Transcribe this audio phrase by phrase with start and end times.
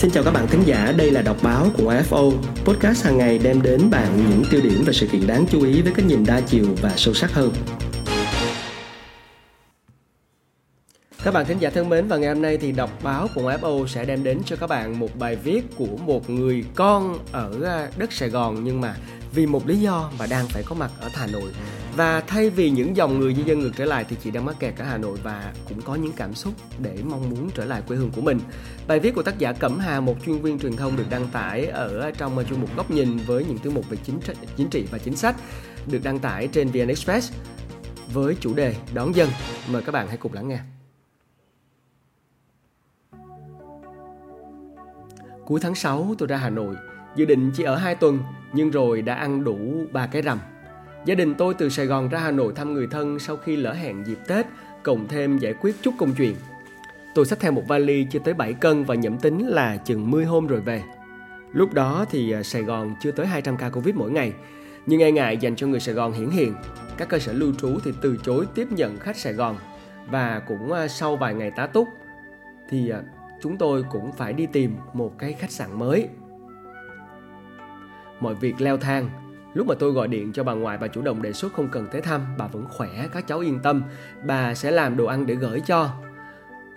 [0.00, 2.32] Xin chào các bạn thính giả, đây là đọc báo của AFO.
[2.64, 5.82] Podcast hàng ngày đem đến bạn những tiêu điểm và sự kiện đáng chú ý
[5.82, 7.52] với cách nhìn đa chiều và sâu sắc hơn.
[11.24, 13.86] Các bạn thính giả thân mến và ngày hôm nay thì đọc báo của FO
[13.86, 17.90] sẽ đem đến cho các bạn một bài viết của một người con ở à,
[17.96, 18.96] đất Sài Gòn nhưng mà
[19.34, 21.52] vì một lý do mà đang phải có mặt ở Hà Nội
[21.96, 24.56] và thay vì những dòng người di dân ngược trở lại thì chị đang mắc
[24.58, 27.82] kẹt ở Hà Nội và cũng có những cảm xúc để mong muốn trở lại
[27.88, 28.40] quê hương của mình.
[28.86, 31.66] Bài viết của tác giả Cẩm Hà, một chuyên viên truyền thông được đăng tải
[31.66, 34.86] ở trong chuyên mục góc nhìn với những tiêu mục về chính trị, chính trị
[34.90, 35.36] và chính sách
[35.86, 37.32] được đăng tải trên VN Express
[38.12, 39.28] với chủ đề đón dân.
[39.70, 40.58] Mời các bạn hãy cùng lắng nghe.
[45.46, 46.76] Cuối tháng 6 tôi ra Hà Nội,
[47.16, 48.18] dự định chỉ ở 2 tuần
[48.52, 50.38] nhưng rồi đã ăn đủ ba cái rằm.
[51.04, 53.72] Gia đình tôi từ Sài Gòn ra Hà Nội thăm người thân sau khi lỡ
[53.72, 54.46] hẹn dịp Tết,
[54.82, 56.34] cộng thêm giải quyết chút công chuyện.
[57.14, 60.24] Tôi xách theo một vali chưa tới 7 cân và nhẩm tính là chừng 10
[60.24, 60.82] hôm rồi về.
[61.52, 64.32] Lúc đó thì à, Sài Gòn chưa tới 200 ca Covid mỗi ngày,
[64.86, 66.54] nhưng e ngại dành cho người Sài Gòn hiển hiện,
[66.96, 69.56] các cơ sở lưu trú thì từ chối tiếp nhận khách Sài Gòn
[70.10, 71.88] và cũng à, sau vài ngày tá túc
[72.70, 73.02] thì à,
[73.42, 76.08] chúng tôi cũng phải đi tìm một cái khách sạn mới.
[78.20, 79.10] Mọi việc leo thang,
[79.54, 81.86] lúc mà tôi gọi điện cho bà ngoại bà chủ động đề xuất không cần
[81.92, 83.82] tới thăm, bà vẫn khỏe, các cháu yên tâm,
[84.26, 85.90] bà sẽ làm đồ ăn để gửi cho.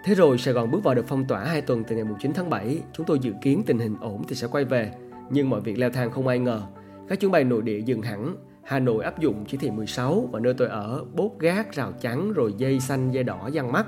[0.06, 2.50] Thế rồi Sài Gòn bước vào đợt phong tỏa 2 tuần từ ngày 9 tháng
[2.50, 4.92] 7, chúng tôi dự kiến tình hình ổn thì sẽ quay về,
[5.30, 6.62] nhưng mọi việc leo thang không ai ngờ.
[7.08, 10.40] Các chuyến bay nội địa dừng hẳn, Hà Nội áp dụng chỉ thị 16 và
[10.40, 13.86] nơi tôi ở bốt gác, rào chắn rồi dây xanh, dây đỏ giăng mắt.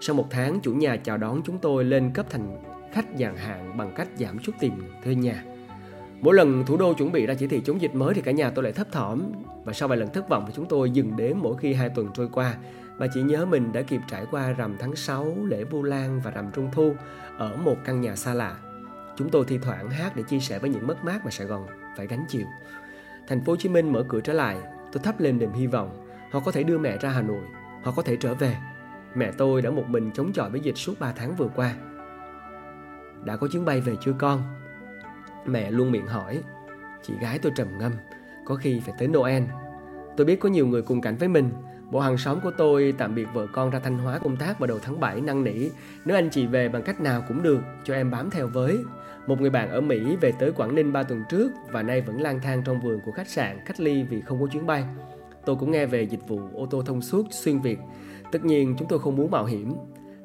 [0.00, 3.76] Sau một tháng, chủ nhà chào đón chúng tôi lên cấp thành khách dạng hạn
[3.78, 4.72] bằng cách giảm chút tiền
[5.04, 5.44] thuê nhà.
[6.20, 8.50] Mỗi lần thủ đô chuẩn bị ra chỉ thị chống dịch mới thì cả nhà
[8.50, 9.22] tôi lại thấp thỏm
[9.64, 12.08] và sau vài lần thất vọng thì chúng tôi dừng đến mỗi khi hai tuần
[12.14, 12.54] trôi qua
[12.96, 16.30] và chỉ nhớ mình đã kịp trải qua rằm tháng 6, lễ Vu Lan và
[16.30, 16.94] rằm Trung Thu
[17.38, 18.56] ở một căn nhà xa lạ.
[19.16, 21.66] Chúng tôi thi thoảng hát để chia sẻ với những mất mát mà Sài Gòn
[21.96, 22.46] phải gánh chịu.
[23.28, 24.56] Thành phố Hồ Chí Minh mở cửa trở lại,
[24.92, 27.42] tôi thắp lên niềm hy vọng họ có thể đưa mẹ ra Hà Nội,
[27.82, 28.56] họ có thể trở về
[29.14, 31.74] Mẹ tôi đã một mình chống chọi với dịch suốt 3 tháng vừa qua.
[33.24, 34.42] Đã có chuyến bay về chưa con?
[35.46, 36.42] Mẹ luôn miệng hỏi.
[37.02, 37.92] Chị gái tôi trầm ngâm,
[38.44, 39.42] có khi phải tới Noel.
[40.16, 41.50] Tôi biết có nhiều người cùng cảnh với mình.
[41.90, 44.66] Bộ hàng xóm của tôi tạm biệt vợ con ra Thanh Hóa công tác vào
[44.66, 45.68] đầu tháng 7 năn nỉ.
[46.04, 48.78] Nếu anh chị về bằng cách nào cũng được, cho em bám theo với.
[49.26, 52.20] Một người bạn ở Mỹ về tới Quảng Ninh 3 tuần trước và nay vẫn
[52.20, 54.84] lang thang trong vườn của khách sạn cách ly vì không có chuyến bay.
[55.46, 57.78] Tôi cũng nghe về dịch vụ ô tô thông suốt xuyên Việt
[58.32, 59.74] Tất nhiên chúng tôi không muốn mạo hiểm.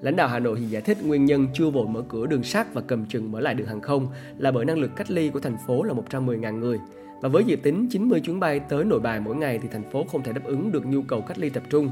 [0.05, 2.73] Lãnh đạo Hà Nội hiện giải thích nguyên nhân chưa vội mở cửa đường sắt
[2.73, 4.07] và cầm chừng mở lại đường hàng không
[4.37, 6.79] là bởi năng lực cách ly của thành phố là 110.000 người.
[7.21, 10.03] Và với dự tính 90 chuyến bay tới nội bài mỗi ngày thì thành phố
[10.11, 11.89] không thể đáp ứng được nhu cầu cách ly tập trung.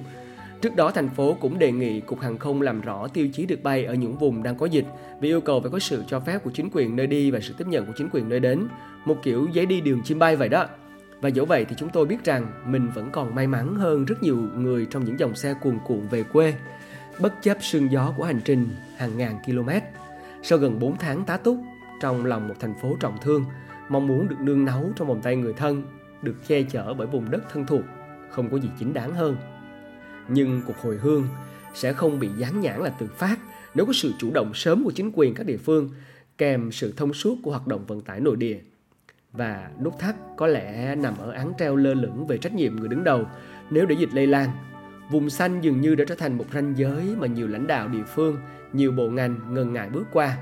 [0.62, 3.64] Trước đó, thành phố cũng đề nghị Cục Hàng không làm rõ tiêu chí được
[3.64, 4.86] bay ở những vùng đang có dịch
[5.20, 7.54] vì yêu cầu phải có sự cho phép của chính quyền nơi đi và sự
[7.58, 8.68] tiếp nhận của chính quyền nơi đến.
[9.06, 10.66] Một kiểu giấy đi đường chim bay vậy đó.
[11.22, 14.24] Và dẫu vậy thì chúng tôi biết rằng mình vẫn còn may mắn hơn rất
[14.24, 16.54] nhiều người trong những dòng xe cuồn cuộn về quê,
[17.20, 19.70] bất chấp sương gió của hành trình hàng ngàn km.
[20.44, 21.58] Sau gần 4 tháng tá túc
[22.02, 23.46] trong lòng một thành phố trọng thương,
[23.90, 25.84] mong muốn được nương náu trong vòng tay người thân,
[26.22, 27.82] được che chở bởi vùng đất thân thuộc,
[28.30, 29.38] không có gì chính đáng hơn.
[30.28, 31.28] Nhưng cuộc hồi hương
[31.74, 33.40] sẽ không bị dán nhãn là tự phát
[33.76, 35.90] nếu có sự chủ động sớm của chính quyền các địa phương
[36.38, 38.60] kèm sự thông suốt của hoạt động vận tải nội địa
[39.34, 42.88] và nút thắt có lẽ nằm ở án treo lơ lửng về trách nhiệm người
[42.88, 43.26] đứng đầu
[43.70, 44.50] nếu để dịch lây lan.
[45.14, 48.04] Vùng xanh dường như đã trở thành một ranh giới mà nhiều lãnh đạo địa
[48.04, 48.38] phương,
[48.74, 50.38] nhiều bộ ngành ngần ngại bước qua.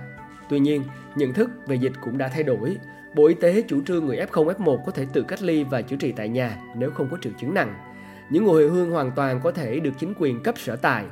[0.49, 0.83] Tuy nhiên,
[1.15, 2.77] nhận thức về dịch cũng đã thay đổi.
[3.15, 5.95] Bộ Y tế chủ trương người F0, F1 có thể tự cách ly và chữa
[5.95, 7.75] trị tại nhà nếu không có triệu chứng nặng.
[8.29, 11.05] Những người hồi hương hoàn toàn có thể được chính quyền cấp sở tại,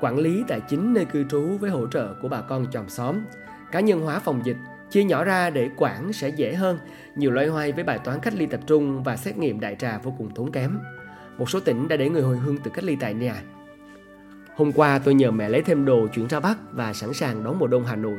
[0.00, 3.24] quản lý tại chính nơi cư trú với hỗ trợ của bà con chòm xóm,
[3.72, 4.56] cá nhân hóa phòng dịch
[4.90, 6.78] Chia nhỏ ra để quản sẽ dễ hơn,
[7.16, 9.98] nhiều loay hoay với bài toán cách ly tập trung và xét nghiệm đại trà
[9.98, 10.78] vô cùng tốn kém.
[11.40, 13.42] Một số tỉnh đã để người hồi hương tự cách ly tại nhà.
[14.56, 17.58] Hôm qua tôi nhờ mẹ lấy thêm đồ chuyển ra Bắc và sẵn sàng đón
[17.58, 18.18] mùa đông Hà Nội.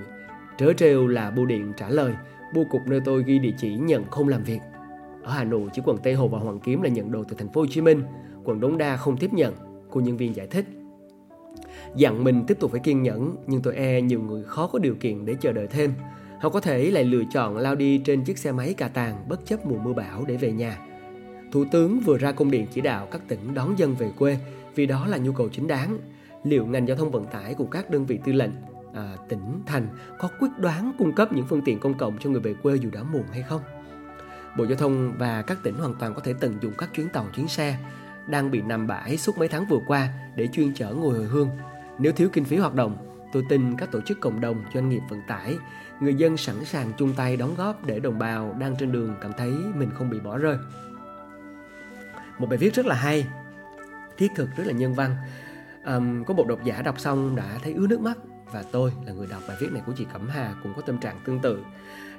[0.57, 2.13] Trớ trêu là bưu điện trả lời,
[2.53, 4.59] bưu cục nơi tôi ghi địa chỉ nhận không làm việc.
[5.23, 7.53] Ở Hà Nội chỉ quận Tây Hồ và Hoàng Kiếm là nhận đồ từ thành
[7.53, 8.03] phố Hồ Chí Minh,
[8.43, 9.53] quận Đống Đa không tiếp nhận,
[9.89, 10.65] cô nhân viên giải thích.
[11.95, 14.95] Dặn mình tiếp tục phải kiên nhẫn, nhưng tôi e nhiều người khó có điều
[14.95, 15.93] kiện để chờ đợi thêm.
[16.39, 19.45] Họ có thể lại lựa chọn lao đi trên chiếc xe máy cà tàng bất
[19.45, 20.77] chấp mùa mưa bão để về nhà.
[21.51, 24.37] Thủ tướng vừa ra công điện chỉ đạo các tỉnh đón dân về quê
[24.75, 25.97] vì đó là nhu cầu chính đáng.
[26.43, 28.51] Liệu ngành giao thông vận tải cùng các đơn vị tư lệnh
[28.93, 29.87] à, tỉnh thành
[30.19, 32.89] có quyết đoán cung cấp những phương tiện công cộng cho người về quê dù
[32.93, 33.61] đã muộn hay không?
[34.57, 37.27] Bộ Giao thông và các tỉnh hoàn toàn có thể tận dụng các chuyến tàu
[37.35, 37.77] chuyến xe
[38.27, 41.49] đang bị nằm bãi suốt mấy tháng vừa qua để chuyên chở người hồi hương.
[41.99, 45.01] Nếu thiếu kinh phí hoạt động Tôi tin các tổ chức cộng đồng, doanh nghiệp
[45.09, 45.57] vận tải,
[45.99, 49.31] người dân sẵn sàng chung tay đóng góp để đồng bào đang trên đường cảm
[49.37, 50.57] thấy mình không bị bỏ rơi.
[52.41, 53.27] Một bài viết rất là hay,
[54.17, 55.15] thiết thực rất là nhân văn.
[55.85, 58.17] Um, có một độc giả đọc xong đã thấy ứa nước mắt
[58.51, 60.97] và tôi là người đọc bài viết này của chị Cẩm Hà cũng có tâm
[60.97, 61.59] trạng tương tự.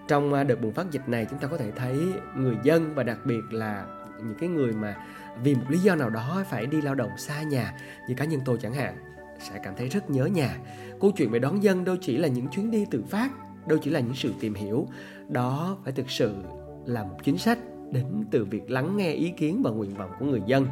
[0.09, 3.03] Trong à, đợt bùng phát dịch này chúng ta có thể thấy người dân và
[3.03, 3.87] đặc biệt là
[4.19, 4.97] những cái người mà
[5.43, 7.75] vì một lý do nào đó phải đi lao động xa nhà
[8.09, 8.97] như cá nhân tôi chẳng hạn
[9.39, 10.59] sẽ cảm thấy rất nhớ nhà.
[11.01, 13.31] Câu chuyện về đón dân đâu chỉ là những chuyến đi tự phát,
[13.67, 14.87] đâu chỉ là những sự tìm hiểu,
[15.29, 16.35] đó phải thực sự
[16.87, 17.59] là một chính sách
[17.93, 20.67] đến từ việc lắng nghe ý kiến và nguyện vọng của người dân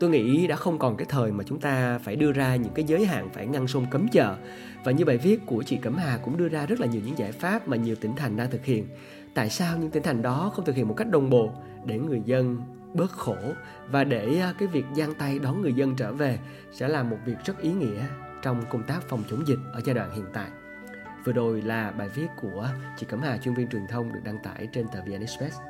[0.00, 2.84] tôi nghĩ đã không còn cái thời mà chúng ta phải đưa ra những cái
[2.84, 4.36] giới hạn, phải ngăn sông cấm chợ
[4.84, 7.18] và như bài viết của chị Cẩm Hà cũng đưa ra rất là nhiều những
[7.18, 8.86] giải pháp mà nhiều tỉnh thành đang thực hiện
[9.34, 11.52] tại sao những tỉnh thành đó không thực hiện một cách đồng bộ
[11.84, 12.60] để người dân
[12.94, 13.36] bớt khổ
[13.90, 16.38] và để à, cái việc giang tay đón người dân trở về
[16.72, 18.02] sẽ là một việc rất ý nghĩa
[18.42, 20.48] trong công tác phòng chống dịch ở giai đoạn hiện tại.
[21.24, 24.38] Vừa rồi là bài viết của chị Cẩm Hà, chuyên viên truyền thông được đăng
[24.42, 25.69] tải trên tờ VN Express.